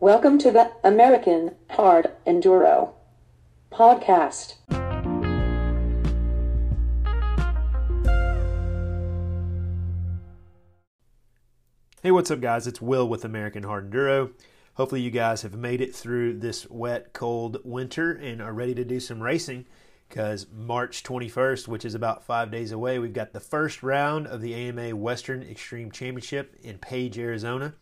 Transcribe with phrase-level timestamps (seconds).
[0.00, 2.92] Welcome to the American Hard Enduro
[3.72, 4.54] podcast.
[12.00, 12.68] Hey, what's up, guys?
[12.68, 14.30] It's Will with American Hard Enduro.
[14.74, 18.84] Hopefully, you guys have made it through this wet, cold winter and are ready to
[18.84, 19.66] do some racing
[20.08, 24.42] because March 21st, which is about five days away, we've got the first round of
[24.42, 27.74] the AMA Western Extreme Championship in Page, Arizona.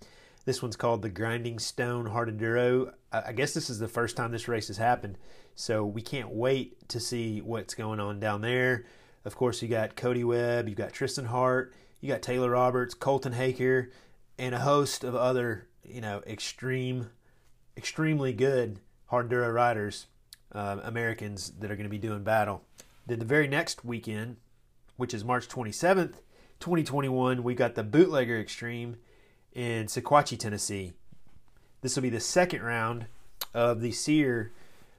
[0.46, 2.92] This one's called the Grinding Stone Hard Enduro.
[3.10, 5.18] I guess this is the first time this race has happened,
[5.56, 8.84] so we can't wait to see what's going on down there.
[9.24, 13.32] Of course, you got Cody Webb, you've got Tristan Hart, you got Taylor Roberts, Colton
[13.32, 13.90] Haaker,
[14.38, 17.10] and a host of other, you know, extreme,
[17.76, 20.06] extremely good hard enduro riders,
[20.52, 22.62] uh, Americans that are going to be doing battle.
[23.04, 24.36] Then the very next weekend,
[24.96, 26.20] which is March 27th,
[26.60, 28.98] 2021, we got the Bootlegger Extreme
[29.56, 30.92] in Sequatchie, Tennessee.
[31.80, 33.06] This will be the second round
[33.54, 34.52] of the SEER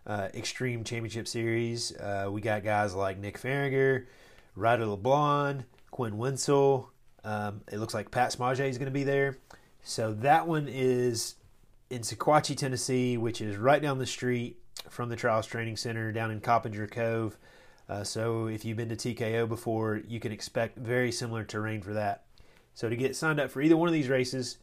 [0.08, 1.96] uh, Extreme Championship Series.
[1.96, 4.08] Uh, we got guys like Nick Fahringer,
[4.56, 6.88] Ryder LeBlond, Quinn Wentzel.
[7.24, 9.38] Um, it looks like Pat Smage is going to be there.
[9.84, 11.36] So that one is
[11.92, 14.58] in Sequatchie, Tennessee, which is right down the street
[14.90, 17.38] from the Trials Training Center down in Coppinger Cove.
[17.88, 21.94] Uh, so if you've been to TKO before, you can expect very similar terrain for
[21.94, 22.24] that.
[22.78, 24.60] So to get signed up for either one of these races,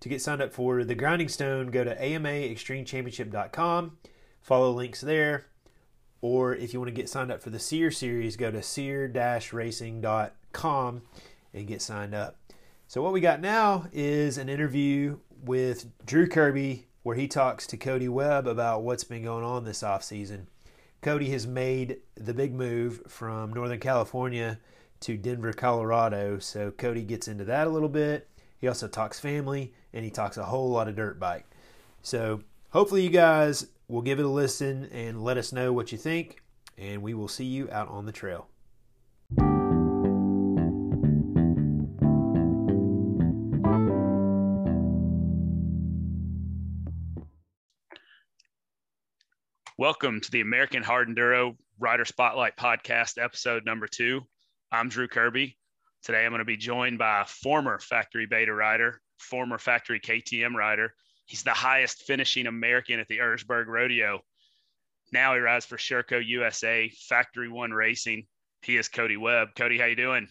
[0.00, 3.98] to get signed up for the Grinding Stone, go to amaextremechampionship.com,
[4.40, 5.44] follow links there.
[6.22, 11.02] Or if you want to get signed up for the SEER series, go to seer-racing.com
[11.52, 12.38] and get signed up.
[12.88, 17.76] So what we got now is an interview with Drew Kirby where he talks to
[17.76, 20.48] Cody Webb about what's been going on this off season.
[21.02, 24.58] Cody has made the big move from Northern California
[25.00, 26.38] to Denver, Colorado.
[26.38, 28.28] So Cody gets into that a little bit.
[28.58, 31.46] He also talks family and he talks a whole lot of dirt bike.
[32.02, 35.98] So hopefully you guys will give it a listen and let us know what you
[35.98, 36.42] think.
[36.76, 38.48] And we will see you out on the trail.
[49.78, 54.20] Welcome to the American Hard Enduro Rider Spotlight Podcast, episode number two.
[54.72, 55.56] I'm Drew Kirby.
[56.04, 60.54] Today I'm going to be joined by a former factory beta rider, former factory KTM
[60.54, 60.94] rider.
[61.26, 64.20] He's the highest finishing American at the Erzberg Rodeo.
[65.12, 68.26] Now he rides for Sherco USA, Factory One Racing.
[68.62, 69.48] He is Cody Webb.
[69.56, 70.28] Cody, how you doing?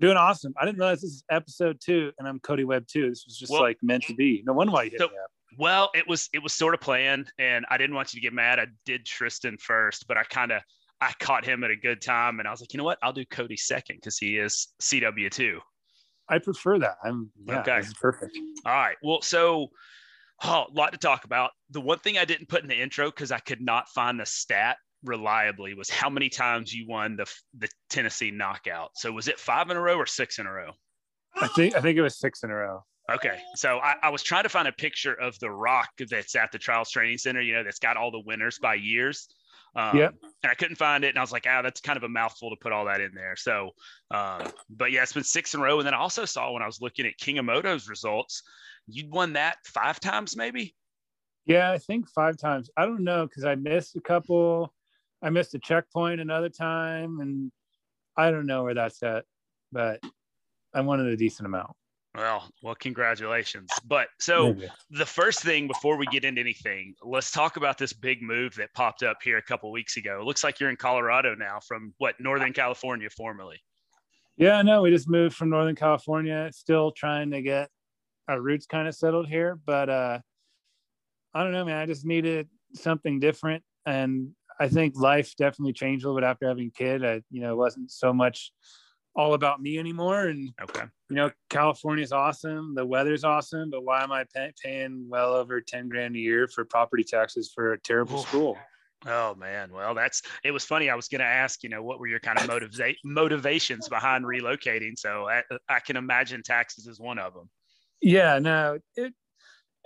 [0.00, 0.54] Doing awesome.
[0.58, 3.10] I didn't realize this is episode two, and I'm Cody Webb too.
[3.10, 4.42] This was just well, like meant to be.
[4.46, 5.30] No wonder why you hit so, me up.
[5.58, 8.32] Well, it was it was sort of planned, and I didn't want you to get
[8.32, 8.58] mad.
[8.58, 10.62] I did Tristan first, but I kind of
[11.02, 12.98] I caught him at a good time, and I was like, you know what?
[13.02, 15.58] I'll do Cody second because he is CW two.
[16.28, 16.98] I prefer that.
[17.04, 17.82] I'm yeah, okay.
[18.00, 18.38] perfect.
[18.64, 18.94] All right.
[19.02, 19.70] Well, so
[20.44, 21.50] oh, a lot to talk about.
[21.70, 24.26] The one thing I didn't put in the intro because I could not find the
[24.26, 27.26] stat reliably was how many times you won the
[27.58, 28.90] the Tennessee knockout.
[28.94, 30.70] So was it five in a row or six in a row?
[31.34, 32.84] I think I think it was six in a row.
[33.10, 33.40] Okay.
[33.56, 36.58] So I, I, was trying to find a picture of the rock that's at the
[36.58, 39.26] Trials Training Center, you know, that's got all the winners by years.
[39.74, 40.08] Um, yeah.
[40.42, 41.08] And I couldn't find it.
[41.08, 43.12] And I was like, ah, that's kind of a mouthful to put all that in
[43.14, 43.36] there.
[43.36, 43.70] So,
[44.10, 45.78] um, but yeah, it's been six in a row.
[45.78, 48.42] And then I also saw when I was looking at King of Moto's results,
[48.86, 50.74] you'd won that five times maybe?
[51.46, 52.70] Yeah, I think five times.
[52.76, 54.72] I don't know because I missed a couple.
[55.22, 57.20] I missed a checkpoint another time.
[57.20, 57.52] And
[58.16, 59.24] I don't know where that's at,
[59.70, 60.00] but
[60.74, 61.70] I wanted a decent amount.
[62.14, 63.70] Well, well, congratulations.
[63.86, 64.54] But so
[64.90, 68.74] the first thing before we get into anything, let's talk about this big move that
[68.74, 70.20] popped up here a couple weeks ago.
[70.20, 73.62] It looks like you're in Colorado now from what Northern California formerly.
[74.36, 77.70] Yeah, no, we just moved from Northern California, still trying to get
[78.28, 79.58] our roots kind of settled here.
[79.64, 80.18] But uh
[81.34, 81.78] I don't know, man.
[81.78, 83.62] I just needed something different.
[83.86, 87.04] And I think life definitely changed a little bit after having a kid.
[87.04, 88.52] I, you know, it wasn't so much
[89.14, 90.26] all about me anymore.
[90.26, 95.06] And okay, you know, California's awesome, the weather's awesome, but why am I pay- paying
[95.08, 98.22] well over ten grand a year for property taxes for a terrible Ooh.
[98.22, 98.58] school?
[99.06, 100.88] Oh man, well that's it was funny.
[100.88, 104.24] I was going to ask, you know, what were your kind of motiva- motivations behind
[104.24, 104.96] relocating?
[104.96, 107.50] So I, I, can imagine taxes is one of them.
[108.00, 109.12] Yeah, no, it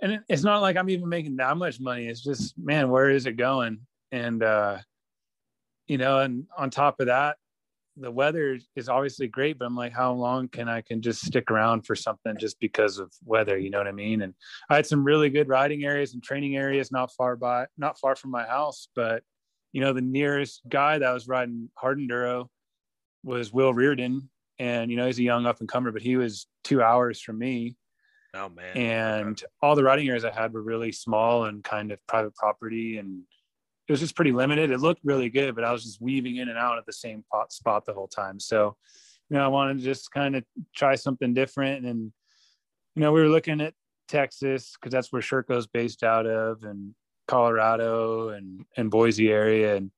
[0.01, 2.07] and it, it's not like I'm even making that much money.
[2.07, 3.79] It's just, man, where is it going?
[4.11, 4.77] And uh,
[5.87, 7.37] you know, and on top of that,
[7.99, 11.49] the weather is obviously great, but I'm like, how long can I can just stick
[11.49, 13.57] around for something just because of weather?
[13.57, 14.21] You know what I mean?
[14.21, 14.33] And
[14.69, 18.15] I had some really good riding areas and training areas not far by, not far
[18.15, 19.23] from my house, but
[19.73, 22.47] you know, the nearest guy that was riding hard enduro
[23.23, 24.29] was Will Reardon.
[24.59, 27.37] And, you know, he's a young up and comer, but he was two hours from
[27.37, 27.75] me.
[28.33, 28.77] Oh man.
[28.77, 32.97] And all the riding areas I had were really small and kind of private property
[32.97, 33.23] and
[33.87, 34.71] it was just pretty limited.
[34.71, 37.23] It looked really good, but I was just weaving in and out at the same
[37.31, 38.39] pot spot the whole time.
[38.39, 38.75] So,
[39.29, 40.43] you know, I wanted to just kind of
[40.75, 41.85] try something different.
[41.85, 42.11] And,
[42.95, 43.73] you know, we were looking at
[44.07, 46.95] Texas because that's where Sherco's based out of and
[47.27, 49.77] Colorado and, and Boise area.
[49.77, 49.91] And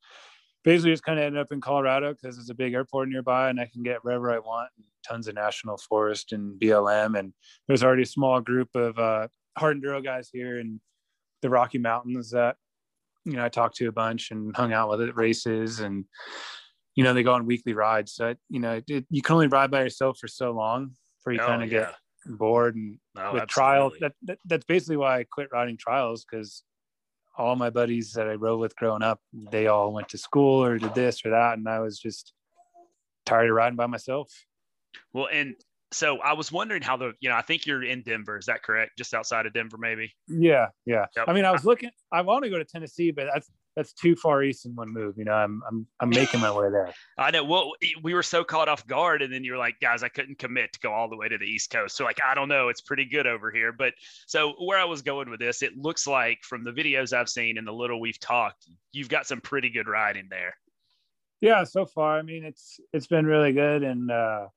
[0.63, 3.59] basically just kind of ended up in Colorado because there's a big airport nearby and
[3.59, 4.69] I can get wherever I want.
[4.77, 7.17] And tons of national forest and BLM.
[7.17, 7.33] And
[7.67, 9.27] there's already a small group of uh,
[9.57, 10.79] hard enduro guys here in
[11.41, 12.57] the Rocky Mountains that,
[13.29, 16.05] you know, I talked to a bunch and hung out with at races and,
[16.95, 18.13] you know, they go on weekly rides.
[18.13, 21.39] So, you know, it, you can only ride by yourself for so long before you
[21.39, 21.79] Oh, kind of yeah.
[22.25, 26.25] get bored and No, with trials that, that that's basically why i quit riding trials
[26.29, 26.63] because
[27.37, 30.77] all my buddies that i rode with growing up they all went to school or
[30.77, 32.33] did this or that and i was just
[33.25, 34.29] tired of riding by myself
[35.13, 35.55] Well, and
[35.91, 38.37] so I was wondering how the, you know, I think you're in Denver.
[38.37, 38.91] Is that correct?
[38.97, 40.13] Just outside of Denver, maybe?
[40.27, 41.25] yeah yeah Yep.
[41.27, 44.15] i mean i was looking i want to go to tennessee but that's that's too
[44.15, 47.31] far east in one move you know i'm i'm, I'm making my way there I
[47.31, 47.43] know.
[47.43, 47.71] Well,
[48.03, 50.79] we were so caught off guard, and then you're like, "Guys, I couldn't commit to
[50.79, 52.69] go all the way to the East Coast." So, like, I don't know.
[52.69, 53.93] It's pretty good over here, but
[54.27, 57.57] so where I was going with this, it looks like from the videos I've seen
[57.57, 60.55] and the little we've talked, you've got some pretty good riding there.
[61.41, 64.47] yeah so far i mean it's it's been really good and uh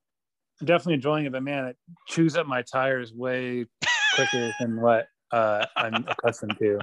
[0.65, 1.77] definitely enjoying it but man it
[2.09, 3.67] chews up my tires way
[4.15, 6.79] quicker than what uh i'm accustomed to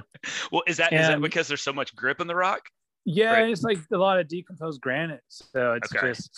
[0.52, 2.62] Well, is that is that And- because there's so much grip in the rock?
[3.06, 3.50] Yeah, Right.
[3.50, 5.22] it's like a lot of decomposed granite.
[5.28, 6.08] So it's Okay.
[6.08, 6.30] just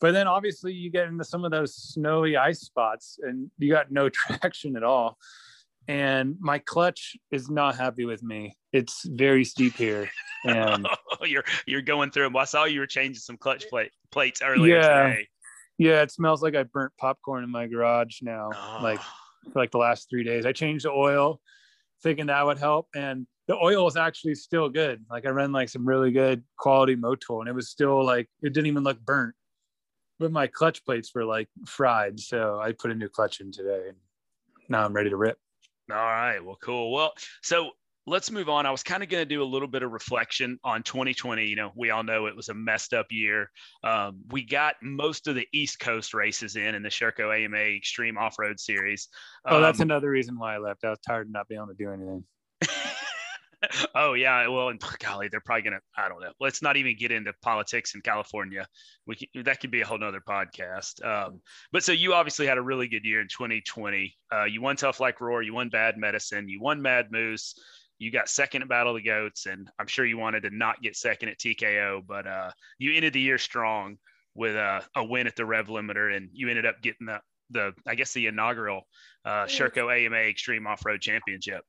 [0.00, 3.92] but then obviously you get into some of those snowy ice spots and you got
[3.92, 5.18] no traction at all.
[5.88, 8.56] And my clutch is not happy with me.
[8.72, 10.10] It's very steep here.
[10.46, 10.86] And
[11.26, 12.32] you're you're going through them.
[12.32, 15.02] Well, I saw you were changing some clutch plate plates earlier Yeah.
[15.08, 15.28] today.
[15.80, 18.78] Yeah, it smells like I burnt popcorn in my garage now.
[18.82, 20.44] Like Oh, for like the last three days.
[20.44, 21.40] I changed the oil
[22.02, 22.88] thinking that would help.
[22.94, 25.02] And the oil was actually still good.
[25.10, 28.52] Like I ran like some really good quality motor and it was still like, it
[28.52, 29.34] didn't even look burnt.
[30.18, 32.20] But my clutch plates were like fried.
[32.20, 33.96] So I put a new clutch in today and
[34.68, 35.38] now I'm ready to rip.
[35.90, 36.40] All right.
[36.40, 36.92] Well, cool.
[36.92, 37.70] Well, so
[38.10, 38.66] let's move on.
[38.66, 41.46] I was kind of going to do a little bit of reflection on 2020.
[41.46, 43.50] You know, we all know it was a messed up year.
[43.84, 48.18] Um, we got most of the East Coast races in in the Sherco AMA Extreme
[48.18, 49.08] Off Road Series.
[49.46, 50.84] Oh, that's Um, another reason why I left.
[50.84, 52.24] I was tired of not being able to do anything.
[53.94, 55.80] oh yeah, well, and golly, they're probably gonna.
[55.96, 56.32] I don't know.
[56.40, 58.66] Let's not even get into politics in California.
[59.06, 61.04] We can, that could be a whole nother podcast.
[61.04, 61.40] Um,
[61.72, 64.16] but so you obviously had a really good year in 2020.
[64.32, 67.54] Uh, you won Tough Like Roar, you won Bad Medicine, you won Mad Moose,
[68.00, 70.82] you got second at Battle of the Goats, and I'm sure you wanted to not
[70.82, 73.98] get second at TKO, but uh, you ended the year strong
[74.34, 77.20] with a, a win at the Rev Limiter, and you ended up getting the
[77.50, 78.86] the I guess the inaugural
[79.24, 81.62] uh, Sherco AMA Extreme Off Road Championship.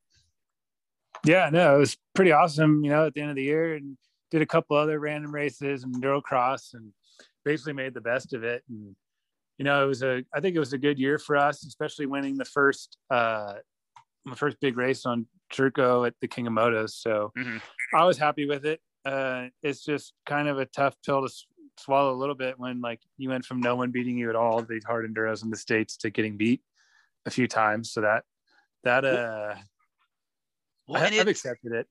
[1.26, 3.98] Yeah, no, it was pretty awesome, you know, at the end of the year and
[4.32, 6.94] did a couple other random races and enduro cross and
[7.44, 8.64] basically made the best of it.
[8.70, 8.96] And,
[9.58, 12.06] you know, it was a, I think it was a good year for us, especially
[12.06, 13.56] winning the first, uh,
[14.26, 16.92] my first big race on Turco at the King of Motos.
[16.92, 17.62] So Mhm.
[17.94, 18.82] I was happy with it.
[19.04, 21.46] Uh, it's just kind of a tough pill to s-
[21.80, 24.62] swallow a little bit when like you went from no one beating you at all,
[24.62, 26.62] the hard enduros in the States to getting beat
[27.26, 27.92] a few times.
[27.92, 28.24] So that,
[28.84, 29.56] that, uh,
[30.88, 31.88] Well, I, i've accepted it.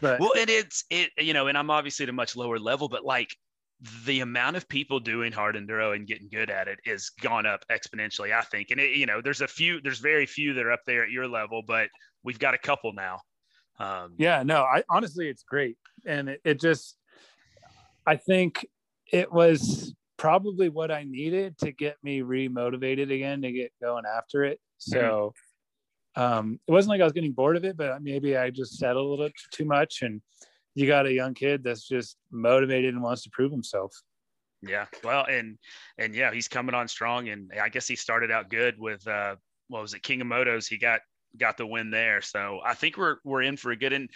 [0.00, 2.88] But well, and it's it you know, and I'm obviously at a much lower level,
[2.88, 3.36] but like
[4.04, 7.64] the amount of people doing hard enduro and getting good at it is gone up
[7.70, 8.70] exponentially, I think.
[8.70, 11.10] And it, you know, there's a few, there's very few that are up there at
[11.10, 11.88] your level, but
[12.22, 13.20] we've got a couple now.
[13.78, 15.78] Um, yeah, no, I honestly, it's great.
[16.04, 16.96] And it, it just,
[18.06, 18.66] I think
[19.10, 24.44] it was probably what I needed to get me remotivated again to get going after
[24.44, 24.60] it.
[24.76, 25.32] So
[26.16, 29.06] um, it wasn't like I was getting bored of it, but maybe I just settled
[29.06, 30.02] a little too much.
[30.02, 30.20] And
[30.74, 33.92] you got a young kid that's just motivated and wants to prove himself.
[34.62, 34.86] Yeah.
[35.02, 35.58] Well, and
[35.98, 39.36] and yeah, he's coming on strong, and I guess he started out good with uh,
[39.68, 40.68] what was it, King of Motos?
[40.68, 41.00] He got
[41.38, 44.10] got the win there, so I think we're we're in for a good and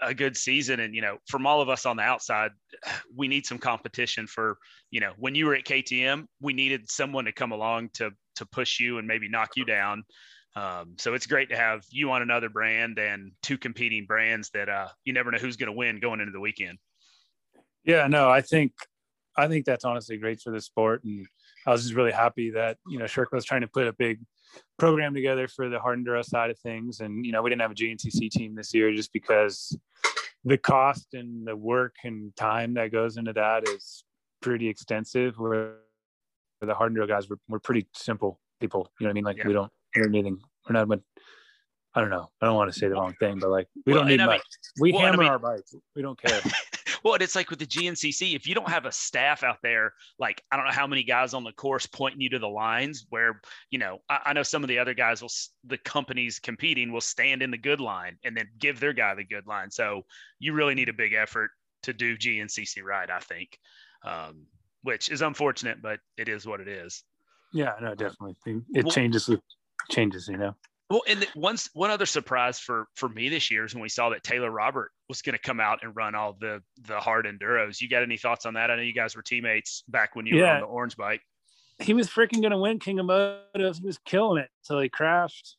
[0.00, 0.80] a good season.
[0.80, 2.52] And you know, from all of us on the outside,
[3.16, 4.56] we need some competition for
[4.90, 8.46] you know when you were at KTM, we needed someone to come along to to
[8.46, 10.04] push you and maybe knock you down.
[10.54, 14.68] Um, so it's great to have you on another brand and two competing brands that
[14.68, 16.78] uh, you never know who's going to win going into the weekend.
[17.84, 18.72] Yeah, no, I think
[19.36, 21.26] I think that's honestly great for the sport, and
[21.66, 24.20] I was just really happy that you know Sherco was trying to put a big
[24.78, 27.72] program together for the hard enduro side of things, and you know we didn't have
[27.72, 29.76] a GNCC team this year just because
[30.44, 34.04] the cost and the work and time that goes into that is
[34.42, 35.38] pretty extensive.
[35.38, 35.76] Where
[36.60, 39.24] the hard enduro guys were, were pretty simple people, you know what I mean?
[39.24, 39.46] Like Yeah.
[39.48, 41.00] we don't do anything we're not but
[41.94, 42.30] I don't know.
[42.40, 44.40] I don't want to say the wrong thing, but like we Well, don't need much.
[44.80, 45.74] we well, and I hammer mean- our bikes.
[45.94, 46.40] We don't care.
[47.04, 49.92] Well, and it's like with the GNCC, if you don't have a staff out there,
[50.20, 53.06] like I don't know how many guys on the course pointing you to the lines
[53.08, 53.40] where,
[53.72, 55.30] you know, I, I know some of the other guys will,
[55.64, 59.24] the companies competing will stand in the good line and then give their guy the
[59.24, 59.68] good line.
[59.68, 60.02] So
[60.38, 61.50] you really need a big effort
[61.82, 63.58] to do GNCC right, I think,
[64.04, 64.46] um,
[64.82, 67.02] which is unfortunate, but it is what it is.
[67.52, 68.36] yeah, no, definitely.
[68.46, 69.40] It Well- changes with
[69.90, 70.54] changes, you know.
[70.92, 74.10] Well, and once one other surprise for for me this year is when we saw
[74.10, 77.80] that Taylor Robert was going to come out and run all the the hard enduros.
[77.80, 78.70] You got any thoughts on that?
[78.70, 81.22] I know you guys were teammates back when you were on the orange bike.
[81.78, 83.78] He was freaking gonna win King of Motos.
[83.78, 85.56] He was killing it until he crashed.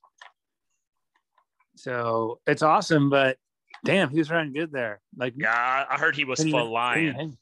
[1.77, 3.37] So it's awesome, but
[3.83, 5.01] damn, he was running good there.
[5.17, 7.37] Like Yeah, I, heard he was flying.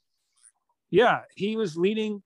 [0.90, 2.24] Yeah, he was leading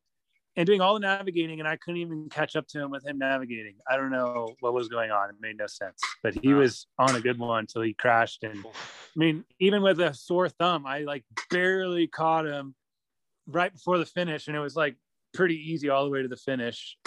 [0.57, 3.17] and doing all the navigating, and I couldn't even catch up to him with him
[3.17, 3.75] navigating.
[3.89, 5.29] I don't know what was going on.
[5.29, 5.99] It made no sense.
[6.23, 8.43] But he was on a good one until he crashed.
[8.43, 8.69] And I
[9.15, 12.73] mean, even with a sore thumb, I like barely caught him
[13.47, 14.95] right before the finish, and it was like
[15.33, 16.97] pretty easy all the way to the finish.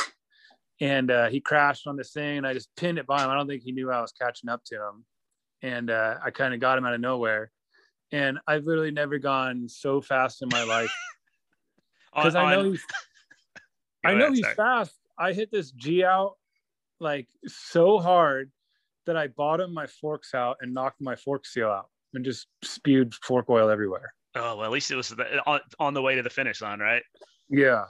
[0.81, 3.31] And uh, he crashed on this thing, and I just pinned it by him.
[3.31, 5.05] I don't think he knew I was catching up to him,
[5.63, 7.51] and uh, I kind of got him out of nowhere.
[8.13, 10.95] And I've literally never gone so fast in my life
[12.15, 12.85] because I know he's
[14.09, 14.55] Go I know ahead, he's sorry.
[14.55, 14.97] fast.
[15.19, 16.35] I hit this G out
[17.01, 18.51] like so hard
[19.07, 23.15] that I bottomed my forks out and knocked my fork seal out and just spewed
[23.15, 24.13] fork oil everywhere.
[24.35, 26.79] Oh, well, at least it was the, on, on the way to the finish line,
[26.79, 27.03] right?
[27.49, 27.85] Yeah.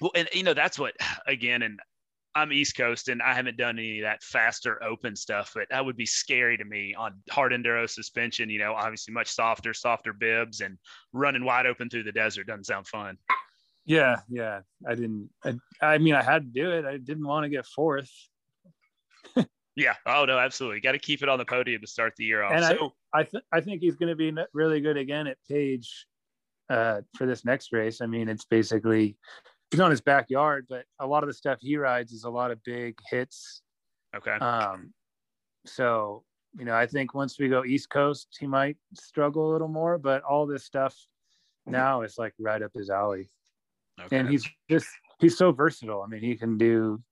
[0.00, 0.94] Well, and you know that's what
[1.26, 1.80] again, and
[2.34, 5.84] I'm East Coast, and I haven't done any of that faster open stuff, but that
[5.84, 8.50] would be scary to me on hard enduro suspension.
[8.50, 10.78] You know, obviously much softer, softer bibs, and
[11.12, 13.16] running wide open through the desert doesn't sound fun.
[13.86, 14.20] Yeah.
[14.28, 14.60] Yeah.
[14.88, 16.84] I didn't, I, I mean, I had to do it.
[16.84, 18.10] I didn't want to get fourth.
[19.76, 19.94] Yeah.
[20.06, 20.78] Oh no, absolutely.
[20.80, 22.52] Got to keep it on the podium to start the year off.
[22.52, 25.36] And I- so I, th- I think he's going to be really good again at
[25.48, 26.06] Page
[26.70, 28.00] uh, for this next race.
[28.00, 29.16] I mean, it's basically,
[29.72, 32.52] he's on his backyard, but a lot of the stuff he rides is a lot
[32.52, 33.62] of big hits
[34.16, 34.32] okay.
[34.32, 34.92] Um,
[35.66, 36.22] so
[36.56, 39.98] you know, I think once we go East Coast, he might struggle a little more,
[39.98, 40.96] but all this stuff
[41.66, 43.28] now is like right up his alley.
[44.00, 44.18] Okay.
[44.18, 44.86] And he's just
[45.20, 46.02] he's so versatile.
[46.02, 47.02] I mean, he can do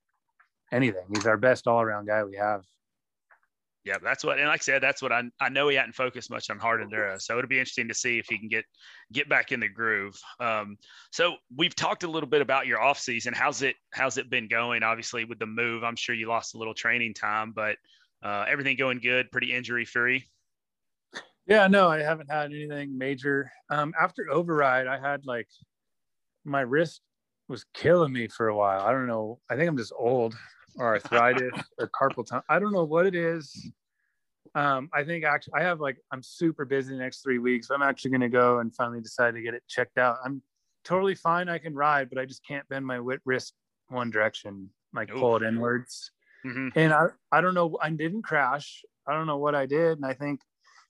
[0.70, 1.04] anything.
[1.14, 2.62] He's our best all around guy we have.
[3.84, 6.30] Yeah, that's what, and like I said, that's what I I know he hadn't focused
[6.30, 8.64] much on hard enduro, so it'll be interesting to see if he can get
[9.12, 10.16] get back in the groove.
[10.38, 10.76] Um,
[11.10, 13.34] so we've talked a little bit about your off season.
[13.34, 14.84] How's it How's it been going?
[14.84, 17.76] Obviously, with the move, I'm sure you lost a little training time, but
[18.22, 20.24] uh, everything going good, pretty injury free.
[21.48, 23.50] Yeah, no, I haven't had anything major.
[23.68, 25.48] Um, after override, I had like
[26.44, 27.00] my wrist
[27.48, 28.80] was killing me for a while.
[28.80, 29.38] I don't know.
[29.50, 30.34] I think I'm just old
[30.76, 32.44] or arthritis or carpal tunnel.
[32.48, 33.70] I don't know what it is.
[34.54, 37.70] Um, I think actually I have like I'm super busy the next three weeks.
[37.70, 40.18] I'm actually going to go and finally decide to get it checked out.
[40.24, 40.42] I'm
[40.84, 41.48] totally fine.
[41.48, 43.54] I can ride, but I just can't bend my wit- wrist
[43.88, 46.10] one direction, like pull it inwards.
[46.42, 47.78] hmm And I, I don't know.
[47.80, 48.84] I didn't crash.
[49.06, 49.98] I don't know what I did.
[49.98, 50.40] And I think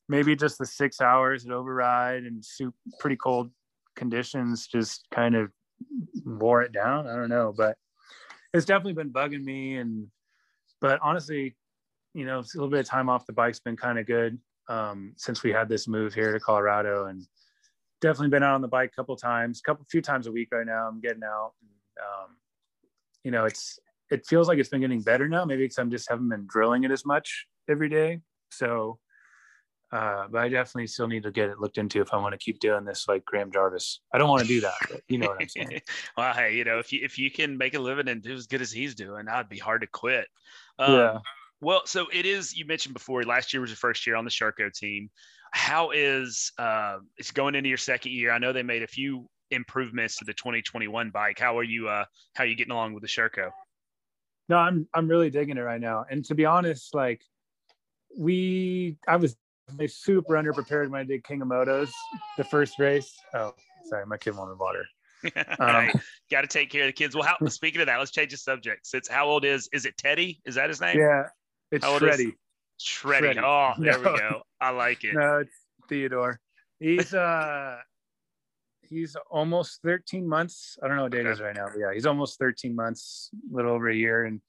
[0.08, 3.50] maybe just the six hours at override and soup, pretty cold
[3.96, 5.50] conditions just kind of
[6.24, 7.06] wore it down.
[7.06, 7.76] I don't know, but
[8.54, 9.76] it's definitely been bugging me.
[9.76, 10.08] And,
[10.80, 11.56] but honestly,
[12.14, 15.14] you know, a little bit of time off the bike's been kind of good um,
[15.16, 17.26] since we had this move here to Colorado and
[18.00, 20.48] definitely been out on the bike a couple times, a couple few times a week
[20.52, 20.86] right now.
[20.88, 21.52] I'm getting out.
[21.60, 21.70] And,
[22.04, 22.36] um,
[23.24, 23.78] you know, it's
[24.10, 25.44] it feels like it's been getting better now.
[25.44, 28.20] Maybe because I'm just haven't been drilling it as much every day.
[28.50, 28.98] So,
[29.92, 32.38] uh, but I definitely still need to get it looked into if I want to
[32.38, 34.00] keep doing this like Graham Jarvis.
[34.12, 35.82] I don't want to do that, but you know what I'm saying.
[36.16, 38.46] well, hey, you know, if you if you can make a living and do as
[38.46, 40.26] good as he's doing, that'd be hard to quit.
[40.78, 41.18] Um, yeah.
[41.60, 42.56] Well, so it is.
[42.56, 45.10] You mentioned before last year was your first year on the Sherco team.
[45.52, 48.32] How is uh, it's going into your second year?
[48.32, 51.38] I know they made a few improvements to the 2021 bike.
[51.38, 51.88] How are you?
[51.88, 53.50] Uh, how are you getting along with the Sherco?
[54.48, 56.06] No, I'm I'm really digging it right now.
[56.10, 57.20] And to be honest, like
[58.16, 59.36] we I was
[59.88, 61.90] super underprepared when I did King of Motos,
[62.36, 63.12] the first race.
[63.34, 64.84] Oh, sorry, my kid wanted water.
[65.60, 65.90] Um,
[66.32, 67.14] Got to take care of the kids.
[67.14, 68.84] Well, how, speaking of that, let's change the subject.
[68.88, 70.40] Since how old is is it Teddy?
[70.44, 70.98] Is that his name?
[70.98, 71.28] Yeah,
[71.70, 72.32] it's How is- Shreddy.
[72.80, 73.36] Shreddy.
[73.36, 73.42] Shreddy.
[73.44, 74.42] Oh, there we go.
[74.60, 75.14] I like it.
[75.14, 75.54] No, it's
[75.88, 76.40] Theodore.
[76.80, 77.76] He's uh
[78.82, 80.76] he's almost 13 months.
[80.82, 81.32] I don't know what date it Okay.
[81.34, 84.24] is right now, but yeah, he's almost 13 months, a little over a year.
[84.24, 84.40] And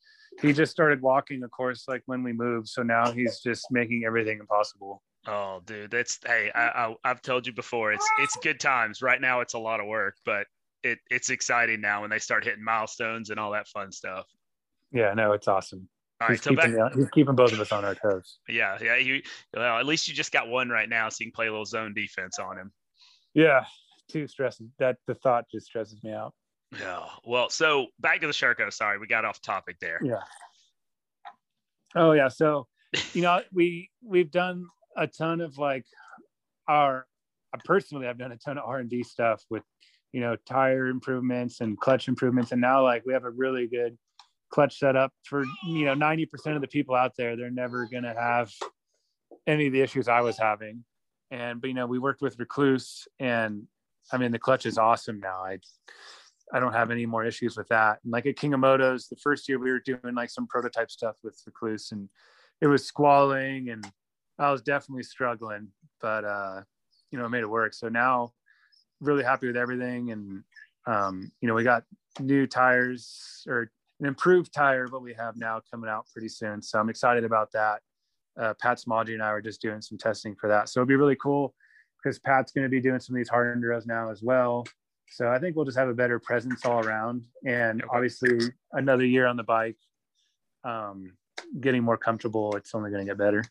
[0.42, 2.68] he just started walking, of course, like when we moved.
[2.68, 5.04] So now he's just making everything impossible.
[5.28, 6.94] Oh, dude, that's hey, I, mm-hmm.
[7.04, 7.94] I I've told you before.
[7.94, 9.02] It's it's good times.
[9.02, 10.48] Right now, it's a lot of work, but
[10.84, 14.26] it it's exciting now when they start hitting milestones and all that fun stuff.
[14.92, 15.88] Yeah, no, it's awesome.
[16.22, 18.38] All right, he's, so keeping, back, he's keeping both of us on our toes.
[18.48, 18.98] yeah, yeah.
[18.98, 19.22] You
[19.54, 21.66] well, at least you just got one right now, so you can play a little
[21.66, 22.72] zone defense on him.
[23.34, 23.66] Yeah,
[24.10, 24.72] too stressing.
[24.80, 26.34] That the thought just stresses me out.
[26.80, 27.06] Yeah.
[27.26, 28.72] Well, so back to the Sherco.
[28.72, 30.00] Sorry, we got off topic there.
[30.04, 30.22] Yeah.
[31.96, 32.28] Oh yeah.
[32.28, 32.68] So,
[33.14, 35.86] you know, we we've done a ton of like
[36.68, 37.06] our
[37.54, 39.64] I personally I've done a ton of R and D stuff with,
[40.12, 42.52] you know, tire improvements and clutch improvements.
[42.52, 43.98] And now like we have a really good
[44.50, 48.52] clutch setup for, you know, 90% of the people out there, they're never gonna have
[49.46, 50.84] any of the issues I was having.
[51.32, 53.64] And but you know, we worked with Rekluse and
[54.12, 55.44] I mean the clutch is awesome now.
[55.46, 55.60] I
[56.52, 58.00] I don't have any more issues with that.
[58.04, 60.92] And like at King of Motos, the first year we were doing like some prototype
[60.92, 62.10] stuff with Rekluse and
[62.62, 63.86] it was squalling and
[64.40, 65.68] I was definitely struggling,
[66.02, 66.62] but uh,
[67.12, 67.74] you know, it made it work.
[67.74, 68.34] So now
[69.00, 70.12] really happy with everything.
[70.12, 70.44] And
[70.86, 71.84] um, you know, we got
[72.20, 76.62] new tires or an improved tire, what we have now coming out pretty soon.
[76.62, 77.82] So I'm excited about that.
[78.40, 80.70] Uh, Pat Smage and I were just doing some testing for that.
[80.70, 81.54] So it'll be really cool
[82.04, 84.66] because Pat's going to be doing some of these hard enduros now as well.
[85.10, 89.28] So I think we'll just have a better presence all around, and obviously another year
[89.28, 89.78] on the bike,
[90.64, 91.14] um,
[91.62, 92.56] getting more comfortable.
[92.56, 93.44] It's only going to get better.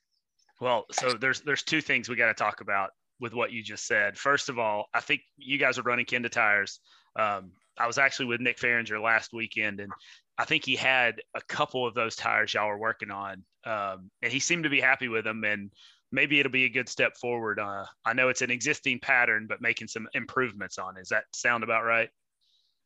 [0.63, 3.85] Well, so there's there's two things we got to talk about with what you just
[3.85, 4.17] said.
[4.17, 6.79] First of all, I think you guys are running Kenda tires.
[7.19, 9.91] Um, I was actually with Nick Fahringer last weekend, and
[10.39, 14.33] I think he had a couple of those tires y'all were working on, um, and
[14.33, 15.43] he seemed to be happy with them.
[15.43, 15.73] And
[16.13, 17.59] maybe it'll be a good step forward.
[17.59, 20.95] Uh, I know it's an existing pattern, but making some improvements on.
[20.95, 22.09] Does that sound about right?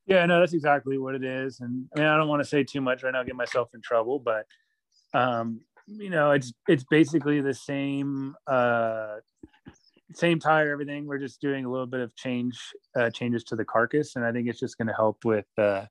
[0.06, 1.60] Yeah, no, that's exactly what it is.
[1.60, 3.82] And I mean, I don't want to say too much right now, get myself in
[3.82, 4.46] trouble, but
[5.12, 9.16] um, you know, it's it's basically the same uh,
[10.14, 11.06] same tire, everything.
[11.06, 12.58] We're just doing a little bit of change
[12.98, 15.86] uh, changes to the carcass, and I think it's just going to help with uh,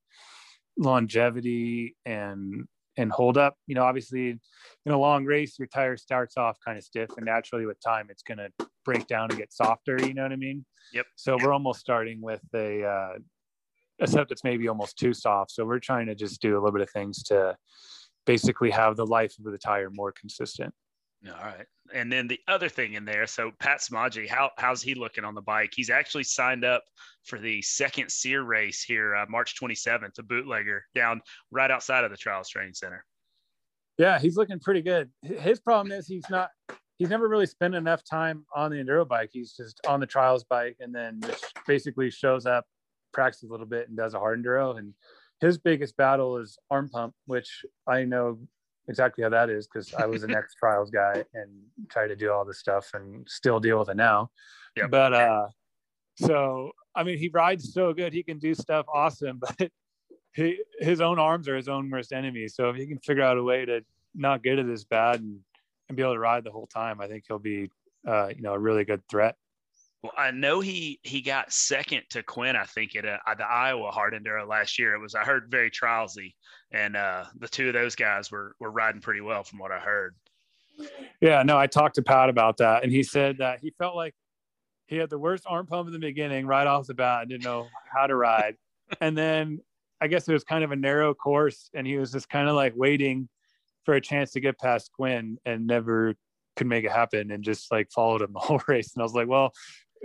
[0.78, 2.66] longevity and
[2.98, 3.56] and hold up.
[3.68, 4.40] You know, obviously
[4.86, 8.08] in a long race, your tire starts off kind of stiff and naturally with time,
[8.10, 8.50] it's going to
[8.84, 9.98] break down and get softer.
[10.00, 10.66] You know what I mean?
[10.94, 11.06] Yep.
[11.16, 13.14] So we're almost starting with a, uh,
[14.00, 15.52] a set that's maybe almost too soft.
[15.52, 17.58] So we're trying to just do a little bit of things to
[18.26, 20.74] basically have the life of the tire more consistent.
[21.28, 21.66] All right.
[21.94, 25.36] And then the other thing in there, so Pat Smage, how how's he looking on
[25.36, 25.72] the bike?
[25.76, 26.84] He's actually signed up
[27.24, 32.12] for the second SEER race here, uh, March 27th, a bootlegger down right outside of
[32.12, 33.06] the Trials Training Center.
[33.98, 35.10] Yeah, he's looking pretty good.
[35.22, 36.50] His problem is he's not.
[36.98, 39.30] He's never really spent enough time on the enduro bike.
[39.34, 42.66] He's just on the trials bike and then just basically shows up,
[43.14, 44.78] practices a little bit, and does a hard enduro.
[44.78, 44.94] And
[45.42, 48.40] his biggest battle is arm pump, which I know
[48.88, 51.50] exactly how that is because I was an ex trials guy and
[51.90, 54.30] try to do all this stuff and still deal with it now.
[54.76, 54.92] Yep.
[54.92, 55.48] But uh,
[56.16, 59.70] so I mean, he rides so good, he can do stuff awesome, but
[60.34, 62.48] he his own arms are his own worst enemy.
[62.48, 63.82] So if he can figure out a way to
[64.14, 65.40] not get it as bad and,
[65.90, 67.70] and be able to ride the whole time, I think he'll be
[68.08, 69.36] uh, you know a really good threat.
[70.18, 73.92] I know he he got second to Quinn, I think, at, a, at the Iowa
[73.92, 74.96] Hard Enduro last year.
[74.96, 76.34] It was I heard very trialsy,
[76.72, 79.80] and uh, the two of those guys were were riding pretty well from what I
[79.80, 80.16] heard.
[81.22, 84.14] Yeah, no, I talked to Pat about that, and he said that he felt like
[84.88, 87.44] he had the worst arm pump in the beginning, right off the bat, and didn't
[87.44, 88.56] know how to ride.
[89.02, 89.60] and then
[90.02, 92.56] I guess it was kind of a narrow course, and he was just kind of
[92.56, 93.30] like waiting
[93.86, 96.16] for a chance to get past Quinn, and never
[96.56, 98.94] could make it happen, and just like followed him the whole race.
[98.94, 99.54] And I was like, well,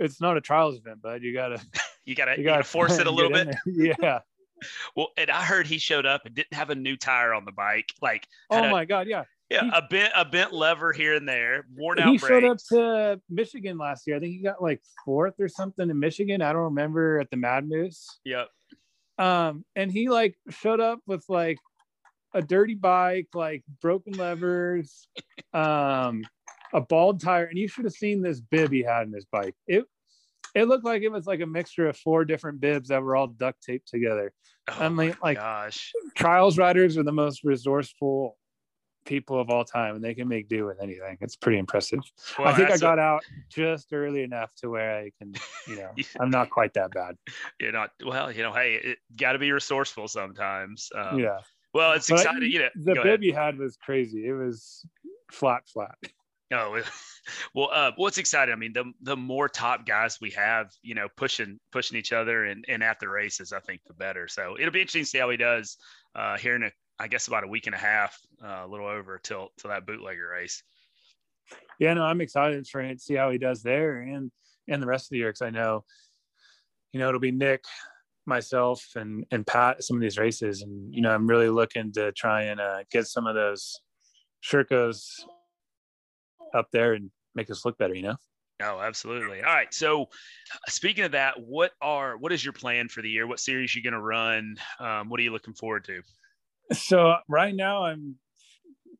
[0.01, 1.21] it's not a trials event, bud.
[1.21, 1.61] You gotta,
[2.05, 3.55] you gotta, you gotta, you gotta force it a little bit.
[3.65, 4.19] Yeah.
[4.95, 7.51] Well, and I heard he showed up and didn't have a new tire on the
[7.51, 7.87] bike.
[7.99, 11.27] Like, oh a, my god, yeah, yeah, he, a bent a bent lever here and
[11.27, 12.11] there, worn out.
[12.11, 12.27] He brakes.
[12.27, 14.17] showed up to Michigan last year.
[14.17, 16.43] I think he got like fourth or something in Michigan.
[16.43, 18.19] I don't remember at the Mad Moose.
[18.23, 18.49] Yep.
[19.17, 21.57] Um, and he like showed up with like
[22.33, 25.07] a dirty bike, like broken levers,
[25.53, 26.23] um,
[26.73, 29.55] a bald tire, and you should have seen this bib he had in his bike.
[29.67, 29.85] It
[30.53, 33.27] it looked like it was like a mixture of four different bibs that were all
[33.27, 34.33] duct taped together.
[34.69, 38.37] Oh I mean, like gosh, trials riders are the most resourceful
[39.05, 41.17] people of all time, and they can make do with anything.
[41.21, 41.99] It's pretty impressive.
[42.37, 45.33] Well, I think I got out just early enough to where I can,
[45.67, 47.15] you know, I'm not quite that bad.
[47.59, 48.31] you're not well.
[48.31, 50.89] You know, hey, it got to be resourceful sometimes.
[50.95, 51.39] Um, yeah.
[51.73, 52.51] Well, it's But I- exciting.
[52.51, 53.23] You know, The bib ahead.
[53.23, 54.27] you had was crazy.
[54.27, 54.85] It was
[55.31, 55.95] flat, flat.
[56.51, 56.81] Oh,
[57.53, 58.53] well, uh, what's exciting?
[58.53, 62.45] I mean, the the more top guys we have, you know, pushing pushing each other
[62.45, 64.27] and, and at the races, I think the better.
[64.27, 65.77] So it'll be interesting to see how he does
[66.15, 68.87] uh, here in a, I guess about a week and a half, uh, a little
[68.87, 70.61] over till till that bootlegger race.
[71.79, 74.31] Yeah, no, I'm excited for him to see how he does there and
[74.67, 75.83] and the rest of the year because I know,
[76.93, 77.63] you know, it'll be Nick,
[78.25, 82.11] myself and and Pat some of these races, and you know I'm really looking to
[82.11, 83.79] try and uh, get some of those
[84.43, 85.05] Shercos
[86.53, 87.95] up there and make us look better.
[87.95, 88.15] You know.
[88.63, 89.39] Oh, absolutely.
[89.41, 89.73] All right.
[89.73, 90.09] So,
[90.67, 93.25] speaking of that, what are what is your plan for the year?
[93.27, 94.55] What series are you going to run?
[94.79, 96.01] Um, what are you looking forward to?
[96.73, 98.15] So right now I'm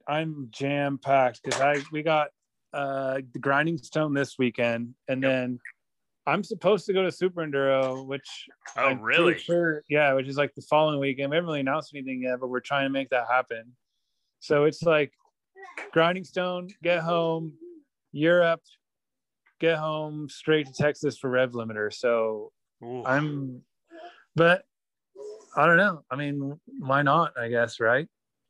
[0.08, 2.30] I'm jam packed because I we got
[2.74, 5.32] uh the grinding stone this weekend, and yep.
[5.32, 5.60] then
[6.28, 9.38] I'm supposed to go to Super Enduro, which oh I'm really?
[9.38, 11.30] Sure, yeah, which is like the following weekend.
[11.30, 13.64] We haven't really announced anything yet, but we're trying to make that happen.
[14.40, 15.14] So it's like
[15.92, 17.54] grinding stone, get home,
[18.12, 18.62] Europe,
[19.60, 21.94] get home straight to Texas for rev limiter.
[21.94, 22.52] So
[22.84, 23.04] Ooh.
[23.06, 23.62] I'm,
[24.36, 24.64] but
[25.56, 26.04] I don't know.
[26.10, 27.34] I mean, why not?
[27.40, 28.08] I guess right.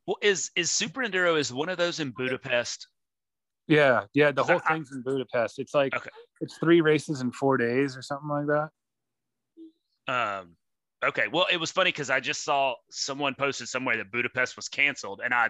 [0.07, 2.87] Well, is is Super Enduro is one of those in Budapest?
[3.67, 4.31] Yeah, yeah.
[4.31, 5.59] The whole I, thing's in Budapest.
[5.59, 6.09] It's like okay.
[6.41, 8.69] it's three races in four days or something like that.
[10.13, 10.55] Um.
[11.03, 11.27] Okay.
[11.31, 15.21] Well, it was funny because I just saw someone posted somewhere that Budapest was canceled,
[15.23, 15.49] and I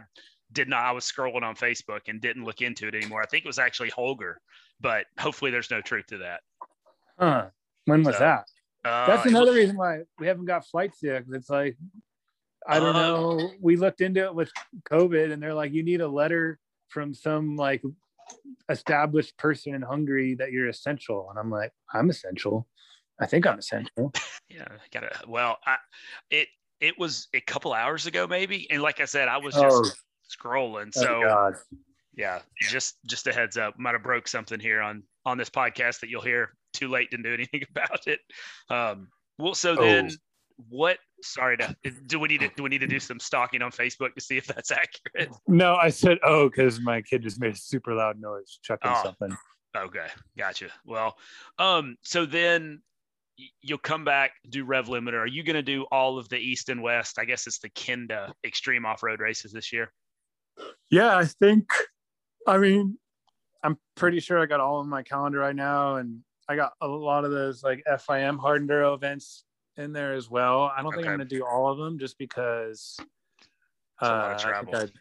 [0.54, 0.84] did not.
[0.84, 3.22] I was scrolling on Facebook and didn't look into it anymore.
[3.22, 4.40] I think it was actually Holger,
[4.80, 6.42] but hopefully there's no truth to that.
[7.20, 7.48] Huh?
[7.86, 8.46] When was so, that?
[8.84, 11.24] Uh, That's another was, reason why we haven't got flights yet.
[11.32, 11.78] It's like
[12.68, 13.52] I don't uh, know.
[13.60, 14.52] We looked into it with
[14.90, 16.60] COVID, and they're like, you need a letter
[16.90, 17.82] from some like
[18.70, 21.28] established person in Hungary that you're essential.
[21.30, 22.68] And I'm like, I'm essential.
[23.20, 24.14] I think I'm essential.
[24.50, 25.10] Yeah, gotta.
[25.30, 25.78] Well, I,
[26.30, 26.50] it
[26.82, 29.90] it was a couple hours ago, maybe, and like I said, I was just oh,
[30.32, 30.94] scrolling.
[30.94, 31.56] So, God.
[32.16, 33.78] yeah, just just a heads up.
[33.78, 37.18] Might have broke something here on on this podcast that you'll hear too late to
[37.18, 38.20] do anything about it.
[38.70, 40.16] Um, well, so then oh
[40.70, 41.76] what sorry to
[42.08, 44.38] do we need to do we need to do some stalking on facebook to see
[44.38, 44.72] if that's
[45.16, 48.92] accurate no i said oh because my kid just made a super loud noise chucking
[48.94, 49.36] oh, something
[49.78, 51.16] okay gotcha well
[51.60, 52.82] um so then
[53.62, 56.70] you'll come back do rev limiter are you going to do all of the east
[56.70, 59.92] and west i guess it's the kenda extreme off-road races this year
[60.90, 61.68] yeah i think
[62.48, 62.98] i mean
[63.64, 66.20] i'm pretty sure i got all of my calendar right now and
[66.50, 69.44] i got a lot of those like fim hard enduro events
[69.78, 70.72] in there as well.
[70.76, 72.98] I don't think I'm going to do all of them just because.
[74.02, 74.38] Uh,
[74.74, 74.92] I'd,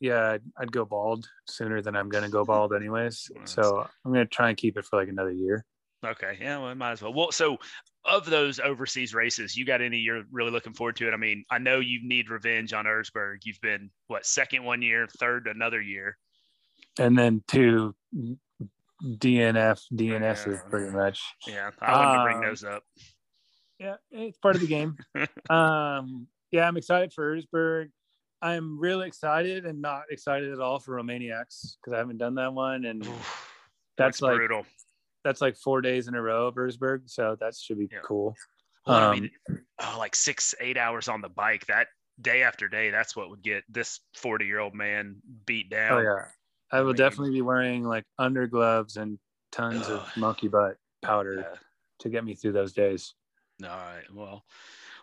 [0.00, 3.30] yeah, I'd, I'd, go bald sooner than I'm going to go bald, anyways.
[3.44, 5.64] So I'm going to try and keep it for like another year.
[6.06, 7.12] Okay, yeah, well, might as well.
[7.12, 7.58] Well, so
[8.04, 11.12] of those overseas races, you got any you're really looking forward to it?
[11.12, 13.38] I mean, I know you need revenge on Erzberg.
[13.44, 16.16] You've been what second one year, third another year,
[16.98, 17.94] and then two
[19.02, 20.58] DNF DNS yeah.
[20.70, 21.20] pretty much.
[21.46, 22.82] Yeah, I want um, to bring those up
[23.78, 24.96] yeah, it's part of the game.
[25.50, 27.90] um, yeah, I'm excited for Erzberg.
[28.42, 32.52] I'm really excited and not excited at all for Romaniacs because I haven't done that
[32.52, 33.16] one, and that's,
[33.96, 34.66] that's, like brutal.
[35.26, 37.98] That's like four days in a row of Erzberg, so that should be yeah.
[38.04, 38.36] cool.
[38.86, 39.30] Well, um, I mean,
[39.80, 41.66] oh, like six, eight hours on the bike.
[41.66, 41.88] That
[42.20, 45.98] day after day, that's what would get this 40 year old man beat down.
[45.98, 46.26] Oh yeah,
[46.70, 49.18] I will I mean, definitely be wearing like undergloves and
[49.50, 51.58] tons uh, of monkey butt powder yeah.
[51.98, 53.14] to get me through those days.
[53.64, 54.04] All right.
[54.14, 54.44] Well,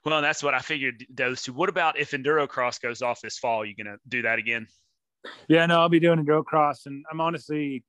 [0.06, 1.52] well, that's what I figured those two.
[1.52, 3.66] What about if Enduro Cross goes off this fall?
[3.66, 4.68] You gonna do that again?
[5.50, 7.84] Yeah, no, I'll be doing Enduro Cross, and I'm honestly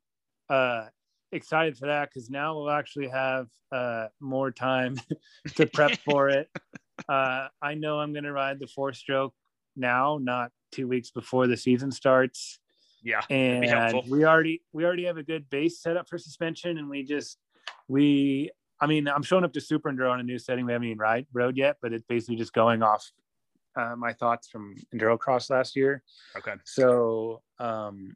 [0.50, 0.86] uh,
[1.34, 4.96] excited for that because now we'll actually have uh, more time
[5.56, 6.48] to prep for it.
[7.08, 9.34] Uh, I know I'm gonna ride the four stroke
[9.74, 12.60] now, not two weeks before the season starts.
[13.02, 16.88] Yeah, and we already we already have a good base set up for suspension, and
[16.88, 17.36] we just
[17.88, 20.66] we I mean, I'm showing up to Super Enduro on a new setting.
[20.66, 23.10] We haven't even ride road yet, but it's basically just going off
[23.76, 26.02] uh, my thoughts from Enduro Cross last year.
[26.36, 26.54] Okay.
[26.64, 28.14] So um,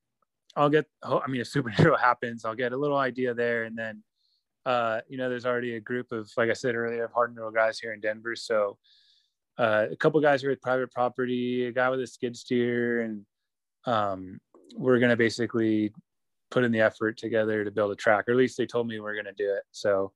[0.57, 0.87] I'll get.
[1.03, 4.03] I mean, if Super Enduro happens, I'll get a little idea there, and then
[4.67, 7.55] uh, you know, there's already a group of, like I said earlier, of hard enduro
[7.55, 8.37] guys here in Denver.
[8.37, 8.77] So
[9.57, 13.25] uh, a couple guys are with private property, a guy with a skid steer, and
[13.87, 14.39] um,
[14.75, 15.93] we're gonna basically
[16.51, 19.01] put in the effort together to build a track, or at least they told me
[19.01, 19.63] we're gonna do it.
[19.71, 20.13] So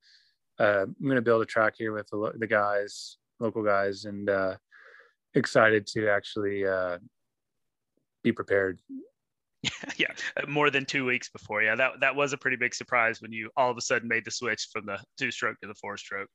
[0.59, 4.29] uh, I'm going to build a track here with the, the guys, local guys, and
[4.29, 4.57] uh,
[5.35, 6.99] excited to actually uh,
[8.23, 8.81] be prepared.
[9.97, 10.09] yeah,
[10.49, 11.63] more than two weeks before.
[11.63, 14.25] Yeah, that that was a pretty big surprise when you all of a sudden made
[14.25, 16.29] the switch from the two stroke to the four stroke.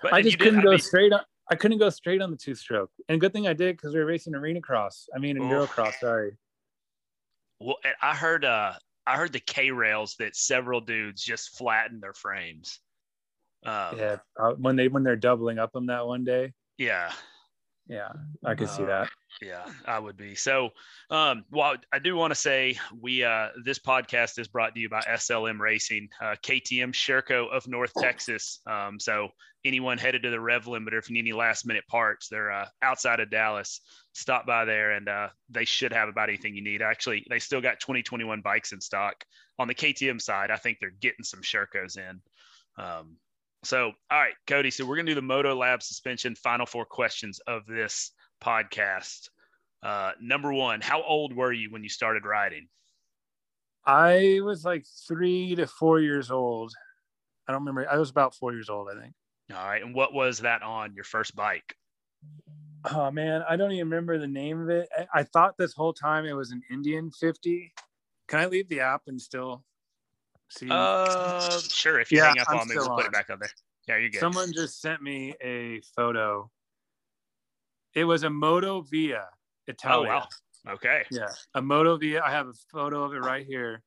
[0.00, 1.20] But I just couldn't did, go I mean, straight on.
[1.50, 4.00] I couldn't go straight on the two stroke, and good thing I did because we
[4.00, 5.08] were racing arena cross.
[5.14, 5.94] I mean, enduro cross.
[6.00, 6.36] Sorry.
[7.60, 8.44] Well, I heard.
[8.44, 8.74] uh
[9.06, 12.80] I heard the K rails that several dudes just flattened their frames.
[13.64, 16.52] Um, yeah, uh, when they when they're doubling up them that one day.
[16.76, 17.12] Yeah.
[17.88, 18.12] Yeah,
[18.44, 19.10] I could see Uh, that.
[19.40, 20.34] Yeah, I would be.
[20.34, 20.70] So,
[21.10, 24.88] um, well, I do want to say we uh, this podcast is brought to you
[24.88, 28.60] by SLM Racing, uh, KTM Sherco of North Texas.
[28.66, 29.28] Um, so,
[29.64, 32.66] anyone headed to the Rev Limiter, if you need any last minute parts, they're uh,
[32.82, 33.80] outside of Dallas.
[34.14, 36.80] Stop by there, and uh, they should have about anything you need.
[36.82, 39.22] Actually, they still got 2021 bikes in stock.
[39.58, 42.20] On the KTM side, I think they're getting some Shercos in.
[42.82, 43.16] Um,
[43.66, 44.70] so, all right, Cody.
[44.70, 49.28] So we're gonna do the Moto Lab suspension final four questions of this podcast.
[49.82, 52.68] Uh, number one, how old were you when you started riding?
[53.84, 56.72] I was like three to four years old.
[57.46, 57.88] I don't remember.
[57.90, 59.14] I was about four years old, I think.
[59.52, 61.74] All right, and what was that on your first bike?
[62.92, 64.88] Oh man, I don't even remember the name of it.
[64.96, 67.72] I, I thought this whole time it was an Indian 50.
[68.28, 69.64] Can I leave the app and still
[70.50, 70.68] see?
[70.70, 72.00] Uh, sure.
[72.00, 73.50] If you Yeah, hang up I'm on me, we'll still put it back up there.
[73.88, 74.20] Yeah, you're good.
[74.20, 76.50] Someone just sent me a photo.
[77.94, 79.26] It was a Moto Via
[79.66, 80.10] Italia.
[80.10, 80.28] oh wow.
[80.74, 81.04] Okay.
[81.10, 82.22] Yeah, a Moto Via.
[82.22, 83.82] I have a photo of it right here.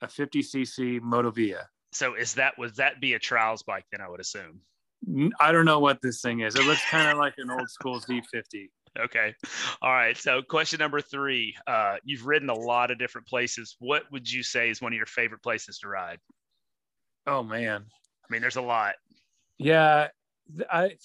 [0.00, 1.68] A 50cc Moto Via.
[1.92, 3.84] So is that would that be a trials bike?
[3.92, 4.60] Then I would assume.
[5.38, 6.54] I don't know what this thing is.
[6.54, 8.70] It looks kind of like an old school Z50.
[8.98, 9.34] Okay.
[9.82, 10.16] All right.
[10.16, 11.56] So question number three.
[11.66, 13.76] Uh, you've ridden a lot of different places.
[13.80, 16.18] What would you say is one of your favorite places to ride?
[17.26, 17.84] Oh man.
[18.24, 18.94] I mean, there's a lot.
[19.58, 20.08] Yeah,
[20.70, 20.96] I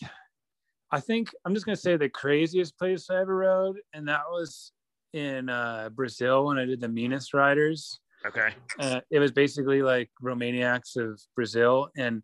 [0.91, 4.71] I think I'm just gonna say the craziest place I ever rode, and that was
[5.13, 7.99] in uh, Brazil when I did the Minas Riders.
[8.25, 8.49] Okay.
[8.77, 12.21] Uh, it was basically like Romaniacs of Brazil, and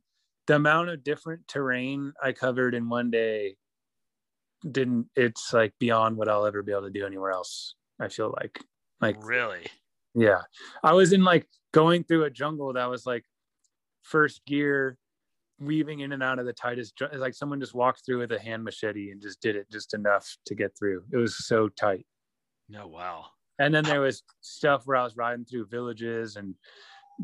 [0.47, 3.55] the amount of different terrain I covered in one day
[4.71, 5.07] didn't.
[5.15, 7.75] It's like beyond what I'll ever be able to do anywhere else.
[7.99, 8.59] I feel like,
[9.01, 9.67] like Really?
[10.13, 10.41] yeah,
[10.83, 13.23] I was in like going through a jungle that was like
[14.03, 14.97] first gear,
[15.59, 16.93] weaving in and out of the tightest.
[17.01, 19.93] It's like someone just walked through with a hand machete and just did it just
[19.93, 21.03] enough to get through.
[21.11, 22.05] It was so tight.
[22.69, 22.87] No.
[22.87, 23.25] Wow.
[23.59, 26.55] And then there was stuff where I was riding through villages and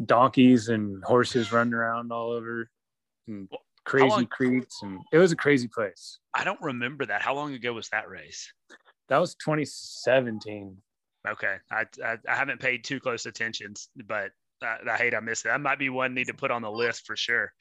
[0.06, 2.70] donkeys and horses running around all over
[3.28, 3.60] and Well,
[3.92, 4.82] crazy long- creeks.
[4.82, 6.20] And it was a crazy place.
[6.34, 7.22] I don't remember that.
[7.22, 8.52] How long ago was that race?
[9.10, 10.78] That was 2017.
[11.28, 13.74] Okay, I I, I haven't paid too close attention,
[14.08, 14.32] but
[14.64, 15.50] I, I hate I missed it.
[15.50, 17.52] That might be one need to put on the list for sure.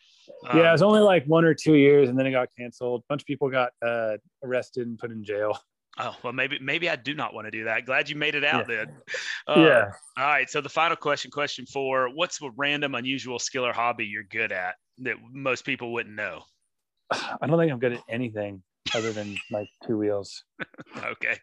[0.48, 3.02] Um, yeah, it was only like one or two years and then it got canceled.
[3.02, 5.58] A bunch of people got uh, arrested and put in jail.
[5.98, 7.84] Oh well, maybe maybe I do not want to do that.
[7.84, 8.76] Glad you made it out Yeah.
[8.86, 8.96] then.
[9.48, 9.90] Uh, yeah.
[10.16, 10.48] All right.
[10.48, 14.52] So the final question, question four: What's a random, unusual skill or hobby you're good
[14.52, 16.42] at that most people wouldn't know?
[17.10, 18.62] I don't think I'm good at anything
[18.94, 20.44] other than my two wheels.
[21.04, 21.38] Okay.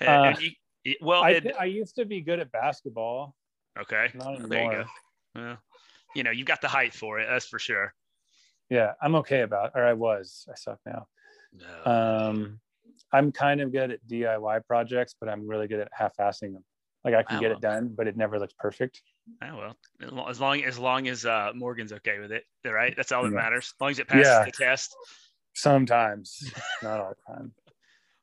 [0.00, 0.34] Uh,
[0.84, 3.34] you- well, I, it- I used to be good at basketball.
[3.80, 4.10] okay.
[4.14, 4.48] Not anymore.
[4.48, 4.84] There you go.
[5.34, 5.58] Well,
[6.14, 7.26] you know, you've got the height for it.
[7.28, 7.92] That's for sure.
[8.70, 10.46] Yeah, I'm okay about, or I was.
[10.50, 11.06] I suck now.
[11.52, 11.90] No.
[11.92, 12.60] Um,
[13.12, 16.64] I'm kind of good at DIY projects, but I'm really good at half-assing them.
[17.06, 17.58] Like I can Oh, get well.
[17.58, 19.00] it done, but it never looks perfect.
[19.40, 22.94] Oh, well, as as long as long as uh, Morgan's okay with it, right?
[22.96, 23.36] That's all that Yeah.
[23.36, 23.66] matters.
[23.76, 24.44] As long as it passes Yeah.
[24.44, 24.94] the test.
[25.54, 27.54] Sometimes, not all the time.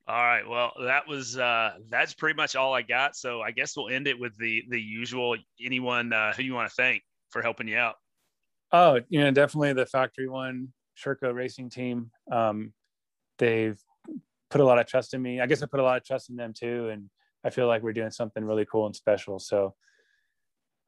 [0.06, 0.46] All right.
[0.46, 3.16] Well, that was uh, that's pretty much all I got.
[3.16, 5.38] So I guess we'll end it with the the usual.
[5.64, 7.96] Anyone uh, who you want to thank for helping you out.
[8.74, 12.12] Oh, you know, definitely the factory one Sherco racing team.
[12.30, 12.74] Um,
[13.40, 13.80] they've
[14.50, 15.40] put a lot of trust in me.
[15.40, 16.90] I guess I put a lot of trust in them too.
[16.90, 17.10] And
[17.44, 19.40] I feel like we're doing something really cool and special.
[19.40, 19.76] So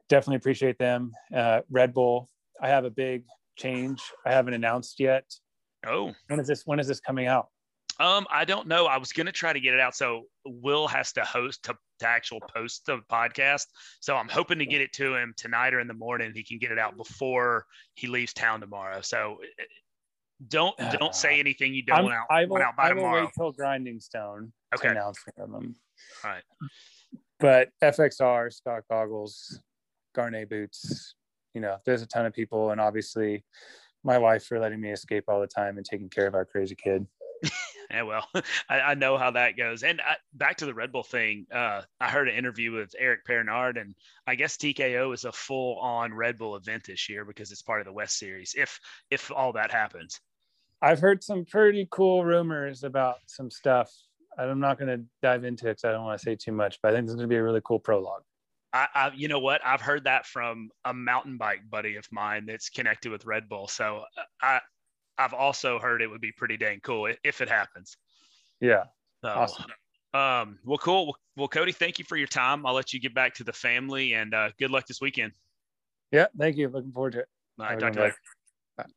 [0.10, 1.12] definitely appreciate them.
[1.34, 2.30] Uh, Red Bull,
[2.62, 3.24] I have a big
[3.58, 4.02] change.
[4.26, 5.26] I haven't announced yet.
[5.86, 7.48] Oh, When is this, when is this coming out?
[8.02, 8.88] um, I don't know.
[8.88, 9.96] I was gonna try to get it out.
[9.96, 13.68] So Will has to host to, to actual post the podcast.
[14.02, 16.34] So I'm hoping to get it to him tonight or in the morning.
[16.36, 19.00] He can get it out before he leaves town tomorrow.
[19.00, 19.63] So eh,
[20.50, 22.89] don't don't say anything you don't I'm- want out, I will, want out by I
[22.89, 23.22] will tomorrow.
[23.24, 24.89] wait till Grinding Stone Okay.
[24.89, 25.76] to announce of them.
[26.23, 26.43] Right.
[27.39, 29.60] But FXR, Scott Goggles,
[30.15, 31.15] Gaerne Boots,
[31.53, 32.71] you know, there's a ton of people.
[32.71, 33.43] And obviously
[34.03, 36.75] my wife for letting me escape all the time and taking care of our crazy
[36.75, 37.08] kid.
[37.91, 38.27] Yeah, well,
[38.69, 39.84] I, I know how that goes.
[39.84, 43.25] And I, back to the Red Bull thing, uh, I heard an interview with Eric
[43.25, 43.95] Peronnard, and
[44.27, 47.86] I guess TKO is a full-on Red Bull event this year because it's part of
[47.86, 48.55] the West Series.
[48.58, 48.79] If
[49.12, 50.19] if all that happens,
[50.81, 53.91] I've heard some pretty cool rumors about some stuff.
[54.38, 56.80] I'm not going to dive into it because I don't want to say too much,
[56.82, 58.24] but I think this is going to be a really cool prologue.
[58.74, 62.45] I, I you know what I've heard that from a mountain bike buddy of mine
[62.45, 63.67] that's connected with Red Bull.
[63.67, 64.60] So uh, I
[65.17, 67.95] I've also heard it would be pretty dang cool if it happens.
[68.60, 68.84] Yeah.
[69.24, 69.65] So, Awesome.
[70.13, 71.06] Um, well, cool.
[71.06, 72.65] Well, well, Cody, thank you for your time.
[72.65, 75.34] I'll let you get back to the family and uh, good luck this weekend.
[76.12, 76.28] Yeah.
[76.38, 76.69] Thank you.
[76.69, 77.28] Looking forward to it.
[77.60, 78.15] All right, talk to you later.
[78.78, 78.88] guys.